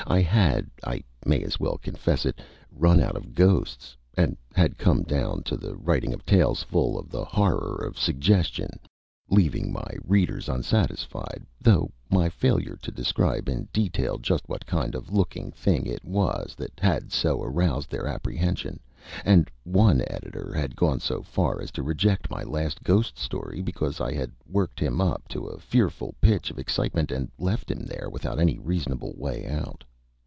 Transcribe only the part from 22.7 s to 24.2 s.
ghost story because I